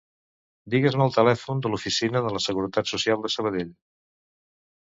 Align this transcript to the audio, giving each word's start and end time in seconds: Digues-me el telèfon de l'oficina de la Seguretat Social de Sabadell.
Digues-me 0.73 1.05
el 1.07 1.13
telèfon 1.17 1.61
de 1.65 1.71
l'oficina 1.73 2.23
de 2.29 2.31
la 2.39 2.43
Seguretat 2.47 2.93
Social 2.95 3.23
de 3.27 3.33
Sabadell. 3.35 3.73